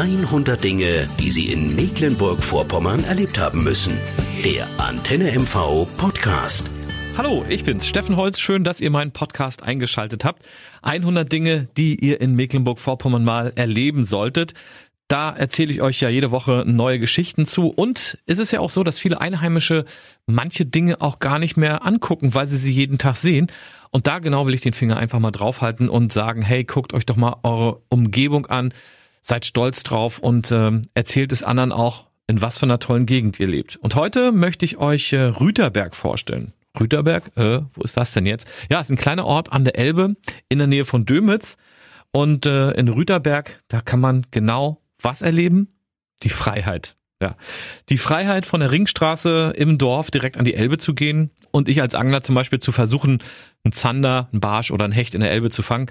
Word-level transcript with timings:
100 0.00 0.64
Dinge, 0.64 1.06
die 1.18 1.30
Sie 1.30 1.52
in 1.52 1.76
Mecklenburg-Vorpommern 1.76 3.04
erlebt 3.04 3.38
haben 3.38 3.62
müssen. 3.62 3.98
Der 4.42 4.66
Antenne 4.78 5.30
MV 5.30 5.86
Podcast. 5.98 6.70
Hallo, 7.18 7.44
ich 7.50 7.64
bin's, 7.64 7.86
Steffen 7.86 8.16
Holz. 8.16 8.40
Schön, 8.40 8.64
dass 8.64 8.80
ihr 8.80 8.90
meinen 8.90 9.12
Podcast 9.12 9.62
eingeschaltet 9.62 10.24
habt. 10.24 10.42
100 10.80 11.30
Dinge, 11.30 11.68
die 11.76 12.02
ihr 12.02 12.22
in 12.22 12.34
Mecklenburg-Vorpommern 12.34 13.22
mal 13.22 13.52
erleben 13.56 14.04
solltet. 14.04 14.54
Da 15.08 15.36
erzähle 15.36 15.70
ich 15.70 15.82
euch 15.82 16.00
ja 16.00 16.08
jede 16.08 16.30
Woche 16.30 16.64
neue 16.66 16.98
Geschichten 16.98 17.44
zu. 17.44 17.68
Und 17.68 18.16
es 18.24 18.38
ist 18.38 18.52
ja 18.52 18.60
auch 18.60 18.70
so, 18.70 18.82
dass 18.82 18.98
viele 18.98 19.20
Einheimische 19.20 19.84
manche 20.24 20.64
Dinge 20.64 21.02
auch 21.02 21.18
gar 21.18 21.38
nicht 21.38 21.58
mehr 21.58 21.84
angucken, 21.84 22.32
weil 22.32 22.46
sie 22.46 22.56
sie 22.56 22.72
jeden 22.72 22.96
Tag 22.96 23.16
sehen. 23.16 23.48
Und 23.90 24.06
da 24.06 24.18
genau 24.18 24.46
will 24.46 24.54
ich 24.54 24.62
den 24.62 24.72
Finger 24.72 24.96
einfach 24.96 25.18
mal 25.18 25.30
draufhalten 25.30 25.90
und 25.90 26.10
sagen, 26.10 26.40
hey, 26.40 26.64
guckt 26.64 26.94
euch 26.94 27.04
doch 27.04 27.16
mal 27.16 27.36
eure 27.42 27.82
Umgebung 27.90 28.46
an, 28.46 28.72
seid 29.20 29.44
stolz 29.44 29.82
drauf 29.82 30.18
und 30.18 30.50
äh, 30.50 30.80
erzählt 30.94 31.32
es 31.32 31.42
anderen 31.42 31.72
auch, 31.72 32.06
in 32.26 32.40
was 32.40 32.58
für 32.58 32.66
einer 32.66 32.78
tollen 32.78 33.06
Gegend 33.06 33.40
ihr 33.40 33.48
lebt. 33.48 33.76
Und 33.76 33.94
heute 33.94 34.32
möchte 34.32 34.64
ich 34.64 34.78
euch 34.78 35.12
äh, 35.12 35.20
Rüterberg 35.20 35.94
vorstellen. 35.94 36.52
Rüterberg, 36.78 37.36
äh, 37.36 37.60
wo 37.72 37.82
ist 37.82 37.96
das 37.96 38.12
denn 38.12 38.26
jetzt? 38.26 38.48
Ja, 38.70 38.80
ist 38.80 38.90
ein 38.90 38.96
kleiner 38.96 39.26
Ort 39.26 39.52
an 39.52 39.64
der 39.64 39.76
Elbe 39.76 40.14
in 40.48 40.58
der 40.58 40.68
Nähe 40.68 40.84
von 40.84 41.04
Dömitz. 41.04 41.56
Und 42.12 42.46
äh, 42.46 42.70
in 42.72 42.88
Rüterberg, 42.88 43.62
da 43.68 43.80
kann 43.80 44.00
man 44.00 44.26
genau 44.30 44.80
was 45.00 45.22
erleben? 45.22 45.68
Die 46.22 46.28
Freiheit. 46.28 46.96
Ja. 47.22 47.36
Die 47.90 47.98
Freiheit 47.98 48.46
von 48.46 48.60
der 48.60 48.70
Ringstraße 48.70 49.52
im 49.54 49.76
Dorf 49.76 50.10
direkt 50.10 50.38
an 50.38 50.46
die 50.46 50.54
Elbe 50.54 50.78
zu 50.78 50.94
gehen 50.94 51.30
und 51.50 51.68
ich 51.68 51.82
als 51.82 51.94
Angler 51.94 52.22
zum 52.22 52.34
Beispiel 52.34 52.60
zu 52.60 52.72
versuchen, 52.72 53.22
einen 53.62 53.72
Zander, 53.72 54.28
einen 54.32 54.40
Barsch 54.40 54.70
oder 54.70 54.84
einen 54.84 54.94
Hecht 54.94 55.14
in 55.14 55.20
der 55.20 55.30
Elbe 55.30 55.50
zu 55.50 55.62
fangen, 55.62 55.90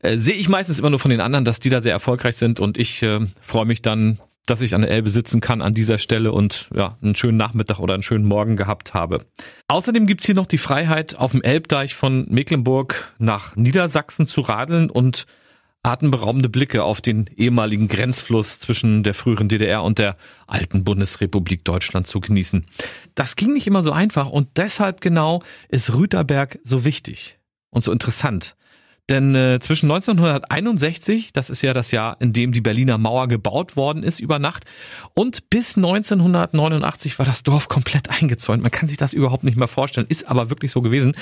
äh, 0.00 0.18
sehe 0.18 0.34
ich 0.34 0.50
meistens 0.50 0.78
immer 0.78 0.90
nur 0.90 0.98
von 0.98 1.10
den 1.10 1.22
anderen, 1.22 1.46
dass 1.46 1.60
die 1.60 1.70
da 1.70 1.80
sehr 1.80 1.92
erfolgreich 1.92 2.36
sind 2.36 2.60
und 2.60 2.76
ich 2.76 3.02
äh, 3.02 3.20
freue 3.40 3.64
mich 3.64 3.80
dann, 3.80 4.18
dass 4.44 4.60
ich 4.60 4.74
an 4.74 4.82
der 4.82 4.90
Elbe 4.90 5.10
sitzen 5.10 5.40
kann 5.40 5.62
an 5.62 5.72
dieser 5.72 5.98
Stelle 5.98 6.30
und 6.30 6.68
ja, 6.74 6.98
einen 7.02 7.16
schönen 7.16 7.38
Nachmittag 7.38 7.78
oder 7.80 7.94
einen 7.94 8.02
schönen 8.02 8.26
Morgen 8.26 8.56
gehabt 8.56 8.94
habe. 8.94 9.24
Außerdem 9.68 10.06
gibt's 10.06 10.26
hier 10.26 10.34
noch 10.34 10.46
die 10.46 10.58
Freiheit, 10.58 11.16
auf 11.16 11.32
dem 11.32 11.42
Elbdeich 11.42 11.94
von 11.94 12.26
Mecklenburg 12.28 13.12
nach 13.18 13.56
Niedersachsen 13.56 14.26
zu 14.26 14.42
radeln 14.42 14.90
und 14.90 15.26
atemberaubende 15.86 16.48
Blicke 16.48 16.84
auf 16.84 17.00
den 17.00 17.30
ehemaligen 17.36 17.88
Grenzfluss 17.88 18.58
zwischen 18.58 19.02
der 19.02 19.14
früheren 19.14 19.48
DDR 19.48 19.82
und 19.82 19.98
der 19.98 20.16
alten 20.46 20.84
Bundesrepublik 20.84 21.64
Deutschland 21.64 22.06
zu 22.06 22.20
genießen. 22.20 22.66
Das 23.14 23.36
ging 23.36 23.52
nicht 23.52 23.66
immer 23.66 23.82
so 23.82 23.92
einfach 23.92 24.28
und 24.28 24.48
deshalb 24.56 25.00
genau 25.00 25.42
ist 25.68 25.94
Rüterberg 25.94 26.58
so 26.62 26.84
wichtig 26.84 27.38
und 27.70 27.84
so 27.84 27.92
interessant. 27.92 28.56
Denn 29.08 29.36
äh, 29.36 29.60
zwischen 29.60 29.88
1961, 29.88 31.32
das 31.32 31.48
ist 31.48 31.62
ja 31.62 31.72
das 31.72 31.92
Jahr, 31.92 32.16
in 32.20 32.32
dem 32.32 32.50
die 32.50 32.60
Berliner 32.60 32.98
Mauer 32.98 33.28
gebaut 33.28 33.76
worden 33.76 34.02
ist 34.02 34.18
über 34.18 34.40
Nacht, 34.40 34.64
und 35.14 35.48
bis 35.48 35.76
1989 35.76 37.16
war 37.20 37.24
das 37.26 37.44
Dorf 37.44 37.68
komplett 37.68 38.10
eingezäunt. 38.10 38.62
Man 38.62 38.72
kann 38.72 38.88
sich 38.88 38.96
das 38.96 39.12
überhaupt 39.12 39.44
nicht 39.44 39.56
mehr 39.56 39.68
vorstellen, 39.68 40.08
ist 40.08 40.26
aber 40.26 40.50
wirklich 40.50 40.72
so 40.72 40.80
gewesen. 40.80 41.14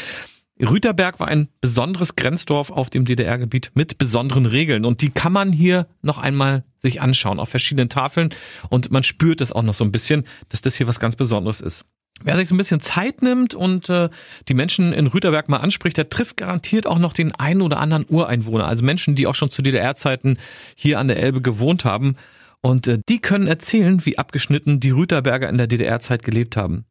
Rüterberg 0.60 1.18
war 1.18 1.28
ein 1.28 1.48
besonderes 1.60 2.14
Grenzdorf 2.14 2.70
auf 2.70 2.88
dem 2.88 3.04
DDR-Gebiet 3.04 3.72
mit 3.74 3.98
besonderen 3.98 4.46
Regeln 4.46 4.84
und 4.84 5.02
die 5.02 5.10
kann 5.10 5.32
man 5.32 5.52
hier 5.52 5.88
noch 6.02 6.18
einmal 6.18 6.64
sich 6.78 7.00
anschauen 7.00 7.40
auf 7.40 7.48
verschiedenen 7.48 7.88
Tafeln 7.88 8.30
und 8.68 8.90
man 8.92 9.02
spürt 9.02 9.40
es 9.40 9.52
auch 9.52 9.62
noch 9.62 9.74
so 9.74 9.84
ein 9.84 9.90
bisschen, 9.92 10.24
dass 10.50 10.62
das 10.62 10.76
hier 10.76 10.86
was 10.86 11.00
ganz 11.00 11.16
Besonderes 11.16 11.60
ist. 11.60 11.84
Wer 12.22 12.36
sich 12.36 12.48
so 12.48 12.54
ein 12.54 12.58
bisschen 12.58 12.80
Zeit 12.80 13.22
nimmt 13.22 13.54
und 13.54 13.90
äh, 13.90 14.08
die 14.48 14.54
Menschen 14.54 14.92
in 14.92 15.08
Rüterberg 15.08 15.48
mal 15.48 15.56
anspricht, 15.56 15.96
der 15.96 16.08
trifft 16.08 16.36
garantiert 16.36 16.86
auch 16.86 17.00
noch 17.00 17.12
den 17.12 17.34
einen 17.34 17.60
oder 17.60 17.80
anderen 17.80 18.06
Ureinwohner, 18.08 18.68
also 18.68 18.84
Menschen, 18.84 19.16
die 19.16 19.26
auch 19.26 19.34
schon 19.34 19.50
zu 19.50 19.62
DDR-Zeiten 19.62 20.38
hier 20.76 21.00
an 21.00 21.08
der 21.08 21.18
Elbe 21.18 21.42
gewohnt 21.42 21.84
haben. 21.84 22.14
Und 22.60 22.86
äh, 22.86 23.00
die 23.08 23.20
können 23.20 23.48
erzählen, 23.48 24.06
wie 24.06 24.16
abgeschnitten 24.16 24.78
die 24.78 24.90
Rüterberger 24.90 25.48
in 25.48 25.58
der 25.58 25.66
DDR-Zeit 25.66 26.22
gelebt 26.22 26.56
haben. 26.56 26.84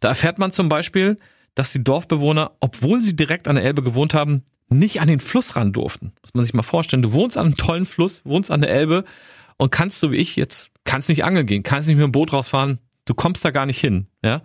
Da 0.00 0.08
erfährt 0.08 0.38
man 0.38 0.52
zum 0.52 0.68
Beispiel, 0.68 1.16
dass 1.54 1.72
die 1.72 1.84
Dorfbewohner, 1.84 2.52
obwohl 2.60 3.02
sie 3.02 3.16
direkt 3.16 3.48
an 3.48 3.56
der 3.56 3.64
Elbe 3.64 3.82
gewohnt 3.82 4.14
haben, 4.14 4.44
nicht 4.68 5.00
an 5.00 5.08
den 5.08 5.20
Fluss 5.20 5.56
ran 5.56 5.72
durften. 5.72 6.12
Muss 6.22 6.34
man 6.34 6.44
sich 6.44 6.54
mal 6.54 6.62
vorstellen. 6.62 7.02
Du 7.02 7.12
wohnst 7.12 7.36
an 7.36 7.46
einem 7.46 7.56
tollen 7.56 7.84
Fluss, 7.84 8.22
wohnst 8.24 8.50
an 8.50 8.60
der 8.60 8.70
Elbe 8.70 9.04
und 9.56 9.70
kannst 9.70 10.00
so 10.00 10.12
wie 10.12 10.16
ich 10.16 10.36
jetzt, 10.36 10.70
kannst 10.84 11.08
nicht 11.08 11.24
angeln 11.24 11.46
gehen, 11.46 11.62
kannst 11.62 11.88
nicht 11.88 11.96
mit 11.96 12.04
dem 12.04 12.12
Boot 12.12 12.32
rausfahren. 12.32 12.78
Du 13.04 13.14
kommst 13.14 13.44
da 13.44 13.50
gar 13.50 13.66
nicht 13.66 13.80
hin, 13.80 14.06
ja. 14.24 14.42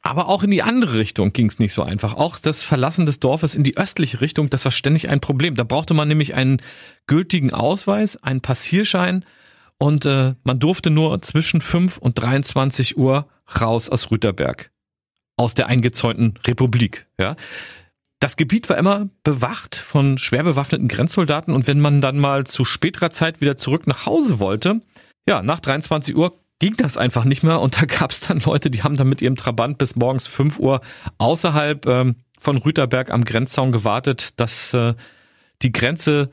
Aber 0.00 0.28
auch 0.28 0.42
in 0.42 0.50
die 0.50 0.62
andere 0.62 0.94
Richtung 0.98 1.32
ging 1.32 1.48
es 1.48 1.58
nicht 1.58 1.72
so 1.72 1.82
einfach. 1.82 2.14
Auch 2.14 2.38
das 2.38 2.62
Verlassen 2.62 3.04
des 3.04 3.20
Dorfes 3.20 3.54
in 3.54 3.64
die 3.64 3.76
östliche 3.76 4.20
Richtung, 4.20 4.48
das 4.48 4.64
war 4.64 4.72
ständig 4.72 5.08
ein 5.08 5.20
Problem. 5.20 5.54
Da 5.54 5.64
brauchte 5.64 5.92
man 5.92 6.08
nämlich 6.08 6.34
einen 6.34 6.62
gültigen 7.06 7.52
Ausweis, 7.52 8.16
einen 8.16 8.40
Passierschein 8.40 9.24
und 9.78 10.06
äh, 10.06 10.34
man 10.44 10.58
durfte 10.58 10.90
nur 10.90 11.20
zwischen 11.22 11.60
5 11.60 11.98
und 11.98 12.14
23 12.14 12.96
Uhr 12.96 13.28
raus 13.60 13.88
aus 13.90 14.10
Rüterberg 14.10 14.70
aus 15.38 15.54
der 15.54 15.68
eingezäunten 15.68 16.34
Republik. 16.46 17.06
Ja. 17.18 17.36
Das 18.20 18.36
Gebiet 18.36 18.68
war 18.68 18.76
immer 18.76 19.08
bewacht 19.22 19.76
von 19.76 20.18
schwer 20.18 20.42
bewaffneten 20.42 20.88
Grenzsoldaten 20.88 21.54
und 21.54 21.66
wenn 21.66 21.80
man 21.80 22.00
dann 22.00 22.18
mal 22.18 22.46
zu 22.46 22.64
späterer 22.64 23.10
Zeit 23.10 23.40
wieder 23.40 23.56
zurück 23.56 23.86
nach 23.86 24.06
Hause 24.06 24.40
wollte, 24.40 24.80
ja, 25.26 25.42
nach 25.42 25.60
23 25.60 26.16
Uhr 26.16 26.34
ging 26.58 26.74
das 26.76 26.96
einfach 26.96 27.24
nicht 27.24 27.44
mehr 27.44 27.60
und 27.60 27.76
da 27.80 27.86
gab 27.86 28.10
es 28.10 28.20
dann 28.20 28.40
Leute, 28.40 28.70
die 28.70 28.82
haben 28.82 28.96
dann 28.96 29.08
mit 29.08 29.22
ihrem 29.22 29.36
Trabant 29.36 29.78
bis 29.78 29.94
morgens 29.94 30.26
5 30.26 30.58
Uhr 30.58 30.80
außerhalb 31.18 31.86
ähm, 31.86 32.16
von 32.38 32.56
Rüterberg 32.56 33.10
am 33.10 33.24
Grenzzaun 33.24 33.72
gewartet, 33.72 34.38
dass 34.40 34.74
äh, 34.74 34.94
die 35.62 35.72
Grenze 35.72 36.30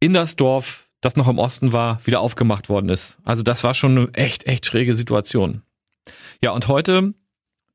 in 0.00 0.14
das 0.14 0.36
Dorf, 0.36 0.88
das 1.00 1.16
noch 1.16 1.28
im 1.28 1.38
Osten 1.38 1.72
war, 1.72 2.00
wieder 2.04 2.20
aufgemacht 2.20 2.68
worden 2.68 2.88
ist. 2.88 3.18
Also 3.24 3.42
das 3.42 3.64
war 3.64 3.74
schon 3.74 3.98
eine 3.98 4.14
echt, 4.14 4.46
echt 4.46 4.66
schräge 4.66 4.94
Situation. 4.94 5.62
Ja, 6.42 6.52
und 6.52 6.68
heute 6.68 7.14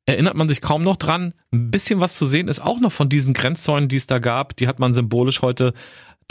erinnert 0.05 0.35
man 0.35 0.49
sich 0.49 0.61
kaum 0.61 0.81
noch 0.81 0.97
dran. 0.97 1.33
Ein 1.51 1.71
bisschen 1.71 1.99
was 1.99 2.17
zu 2.17 2.25
sehen 2.25 2.47
ist 2.47 2.61
auch 2.61 2.79
noch 2.79 2.91
von 2.91 3.09
diesen 3.09 3.33
Grenzzäunen, 3.33 3.89
die 3.89 3.95
es 3.95 4.07
da 4.07 4.19
gab. 4.19 4.55
Die 4.57 4.67
hat 4.67 4.79
man 4.79 4.93
symbolisch 4.93 5.41
heute 5.41 5.73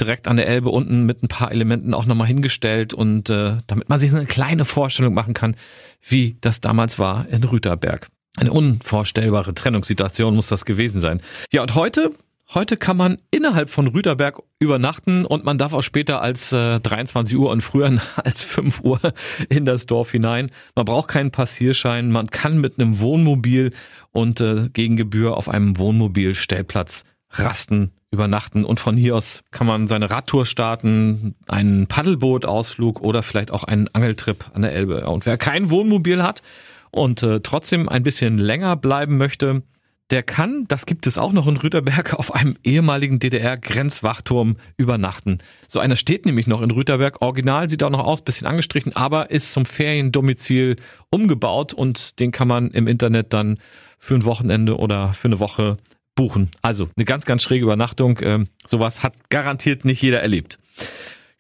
direkt 0.00 0.28
an 0.28 0.37
der 0.37 0.47
Elbe 0.47 0.71
unten 0.71 1.05
mit 1.05 1.22
ein 1.22 1.28
paar 1.28 1.53
Elementen 1.53 1.94
auch 1.94 2.06
nochmal 2.06 2.27
hingestellt 2.27 2.94
und 2.94 3.31
äh, 3.31 3.59
damit 3.66 3.88
man 3.88 4.00
sich 4.00 4.12
eine 4.12 4.27
kleine 4.27 4.65
Vorstellung 4.65 5.15
machen 5.15 5.34
kann, 5.34 5.56
wie 6.00 6.37
das 6.41 6.61
damals 6.61 6.99
war 6.99 7.28
in 7.28 7.44
Rüterberg. 7.44 8.09
Eine 8.37 8.53
unvorstellbare 8.53 9.55
Trennungssituation 9.55 10.34
muss 10.34 10.49
das 10.49 10.65
gewesen 10.65 11.00
sein. 11.00 11.21
Ja, 11.53 11.62
und 11.62 11.75
heute 11.75 12.12
Heute 12.55 12.77
kann 12.77 12.99
man 12.99 13.17
innerhalb 13.31 13.71
von 13.71 13.87
Rüterberg 13.87 14.43
übernachten 14.59 15.25
und 15.25 15.45
man 15.45 15.57
darf 15.57 15.73
auch 15.73 15.83
später 15.83 16.21
als 16.21 16.53
äh, 16.53 16.81
23 16.81 17.37
Uhr 17.39 17.51
und 17.51 17.63
früher 17.63 17.99
als 18.17 18.45
5 18.45 18.81
Uhr 18.83 19.01
in 19.49 19.65
das 19.65 19.87
Dorf 19.87 20.11
hinein. 20.11 20.51
Man 20.75 20.85
braucht 20.85 21.09
keinen 21.09 21.31
Passierschein, 21.31 22.11
man 22.11 22.27
kann 22.27 22.61
mit 22.61 22.79
einem 22.79 23.01
Wohnmobil 23.01 23.73
und 24.11 24.41
äh, 24.41 24.69
gegen 24.73 24.97
Gebühr 24.97 25.37
auf 25.37 25.49
einem 25.49 25.79
Wohnmobilstellplatz 25.79 27.05
rasten, 27.31 27.93
übernachten 28.11 28.65
und 28.65 28.79
von 28.79 28.97
hier 28.99 29.17
aus 29.17 29.43
kann 29.51 29.67
man 29.67 29.89
seine 29.89 30.11
Radtour 30.11 30.45
starten, 30.45 31.35
einen 31.49 31.87
Paddelbootausflug 31.87 33.01
oder 33.01 33.23
vielleicht 33.23 33.51
auch 33.51 33.65
einen 33.65 33.89
Angeltrip 33.95 34.45
an 34.53 34.63
der 34.63 34.73
Elbe. 34.73 35.07
Und 35.09 35.25
wer 35.25 35.39
kein 35.39 35.71
Wohnmobil 35.71 36.23
hat 36.23 36.43
und 36.91 37.23
äh, 37.23 37.41
trotzdem 37.41 37.89
ein 37.89 38.03
bisschen 38.03 38.37
länger 38.37 38.77
bleiben 38.77 39.17
möchte, 39.17 39.63
der 40.12 40.23
kann, 40.23 40.67
das 40.69 40.84
gibt 40.84 41.06
es 41.06 41.17
auch 41.17 41.33
noch 41.33 41.49
in 41.49 41.56
Rüterberg, 41.56 42.15
auf 42.15 42.34
einem 42.34 42.56
ehemaligen 42.62 43.19
DDR-Grenzwachturm 43.19 44.56
übernachten. 44.77 45.39
So 45.69 45.81
einer 45.81 45.97
steht 45.97 46.27
nämlich 46.27 46.47
noch 46.47 46.61
in 46.61 46.71
Rüterberg. 46.71 47.23
Original 47.23 47.71
sieht 47.71 47.83
auch 47.83 47.91
noch 47.91 48.05
aus, 48.05 48.21
bisschen 48.21 48.47
angestrichen, 48.47 48.95
aber 48.95 49.31
ist 49.31 49.53
zum 49.53 49.65
Feriendomizil 49.65 50.77
umgebaut 51.11 51.73
und 51.73 52.21
den 52.21 52.31
kann 52.31 52.47
man 52.47 52.71
im 52.73 52.87
Internet 52.87 53.33
dann 53.33 53.59
für 53.99 54.15
ein 54.15 54.27
Wochenende 54.27 54.77
oder 54.77 55.15
für 55.15 55.28
eine 55.28 55.41
Woche 55.41 55.78
buchen. 56.15 56.50
Also 56.61 56.91
eine 56.94 57.06
ganz, 57.06 57.25
ganz 57.25 57.43
schräge 57.43 57.65
Übernachtung. 57.65 58.19
Ähm, 58.23 58.49
sowas 58.67 59.03
hat 59.03 59.15
garantiert 59.31 59.87
nicht 59.87 60.03
jeder 60.03 60.21
erlebt. 60.21 60.59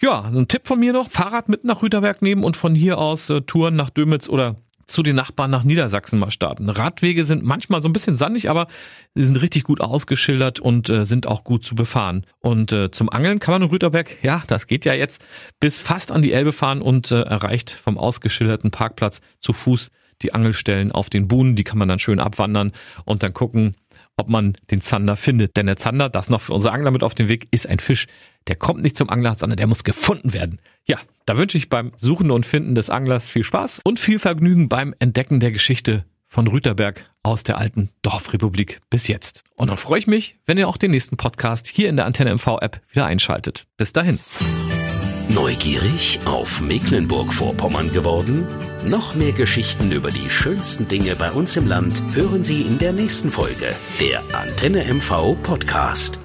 Ja, 0.00 0.22
ein 0.22 0.48
Tipp 0.48 0.66
von 0.66 0.80
mir 0.80 0.94
noch, 0.94 1.10
Fahrrad 1.10 1.48
mit 1.50 1.64
nach 1.64 1.82
Rüterberg 1.82 2.22
nehmen 2.22 2.42
und 2.42 2.56
von 2.56 2.74
hier 2.74 2.96
aus 2.96 3.28
äh, 3.28 3.42
Touren 3.42 3.76
nach 3.76 3.90
Dömitz 3.90 4.28
oder 4.30 4.56
zu 4.86 5.02
den 5.02 5.16
Nachbarn 5.16 5.50
nach 5.50 5.64
Niedersachsen 5.64 6.18
mal 6.18 6.30
starten. 6.30 6.68
Radwege 6.68 7.24
sind 7.24 7.42
manchmal 7.42 7.82
so 7.82 7.88
ein 7.88 7.92
bisschen 7.92 8.16
sandig, 8.16 8.50
aber 8.50 8.66
sie 9.14 9.24
sind 9.24 9.40
richtig 9.40 9.64
gut 9.64 9.80
ausgeschildert 9.80 10.60
und 10.60 10.88
äh, 10.88 11.04
sind 11.04 11.26
auch 11.26 11.44
gut 11.44 11.64
zu 11.64 11.74
befahren. 11.74 12.26
Und 12.40 12.72
äh, 12.72 12.90
zum 12.90 13.08
Angeln 13.08 13.38
kann 13.38 13.52
man 13.52 13.62
in 13.62 13.68
Rüterberg, 13.68 14.22
ja, 14.22 14.42
das 14.46 14.66
geht 14.66 14.84
ja 14.84 14.94
jetzt, 14.94 15.24
bis 15.60 15.78
fast 15.78 16.12
an 16.12 16.22
die 16.22 16.32
Elbe 16.32 16.52
fahren 16.52 16.82
und 16.82 17.10
äh, 17.10 17.22
erreicht 17.22 17.70
vom 17.70 17.98
ausgeschilderten 17.98 18.70
Parkplatz 18.70 19.20
zu 19.40 19.52
Fuß 19.52 19.90
die 20.22 20.34
Angelstellen 20.34 20.92
auf 20.92 21.10
den 21.10 21.28
Buhnen. 21.28 21.56
Die 21.56 21.64
kann 21.64 21.78
man 21.78 21.88
dann 21.88 21.98
schön 21.98 22.20
abwandern 22.20 22.72
und 23.04 23.22
dann 23.22 23.32
gucken, 23.32 23.74
ob 24.16 24.28
man 24.28 24.54
den 24.70 24.80
Zander 24.80 25.16
findet. 25.16 25.56
Denn 25.56 25.66
der 25.66 25.76
Zander, 25.76 26.08
das 26.08 26.30
noch 26.30 26.40
für 26.40 26.52
unsere 26.52 26.72
Angler 26.72 26.90
mit 26.90 27.02
auf 27.02 27.14
den 27.14 27.28
Weg, 27.28 27.48
ist 27.50 27.68
ein 27.68 27.78
Fisch. 27.78 28.06
Der 28.48 28.56
kommt 28.56 28.82
nicht 28.82 28.96
zum 28.96 29.10
Angler, 29.10 29.34
sondern 29.34 29.56
der 29.56 29.66
muss 29.66 29.84
gefunden 29.84 30.32
werden. 30.32 30.58
Ja, 30.84 30.98
da 31.26 31.36
wünsche 31.36 31.58
ich 31.58 31.68
beim 31.68 31.92
Suchen 31.96 32.30
und 32.30 32.46
Finden 32.46 32.74
des 32.74 32.90
Anglers 32.90 33.28
viel 33.28 33.44
Spaß 33.44 33.80
und 33.84 34.00
viel 34.00 34.18
Vergnügen 34.18 34.68
beim 34.68 34.94
Entdecken 34.98 35.40
der 35.40 35.52
Geschichte 35.52 36.04
von 36.26 36.46
Rüterberg 36.46 37.10
aus 37.22 37.42
der 37.42 37.58
alten 37.58 37.90
Dorfrepublik 38.00 38.80
bis 38.88 39.06
jetzt. 39.06 39.44
Und 39.54 39.68
dann 39.68 39.76
freue 39.76 39.98
ich 39.98 40.06
mich, 40.06 40.36
wenn 40.46 40.58
ihr 40.58 40.66
auch 40.66 40.78
den 40.78 40.90
nächsten 40.90 41.16
Podcast 41.16 41.66
hier 41.66 41.88
in 41.88 41.96
der 41.96 42.06
Antenne 42.06 42.34
MV 42.34 42.58
App 42.60 42.80
wieder 42.90 43.04
einschaltet. 43.04 43.66
Bis 43.76 43.92
dahin. 43.92 44.18
Neugierig 45.28 46.18
auf 46.24 46.60
Mecklenburg-Vorpommern 46.60 47.92
geworden? 47.92 48.46
Noch 48.84 49.14
mehr 49.14 49.32
Geschichten 49.32 49.92
über 49.92 50.10
die 50.10 50.28
schönsten 50.28 50.88
Dinge 50.88 51.16
bei 51.16 51.30
uns 51.30 51.56
im 51.56 51.66
Land 51.66 52.02
hören 52.14 52.44
Sie 52.44 52.62
in 52.62 52.78
der 52.78 52.92
nächsten 52.92 53.30
Folge 53.30 53.74
der 54.00 54.22
Antenne 54.34 54.84
MV 54.92 55.36
Podcast. 55.42 56.21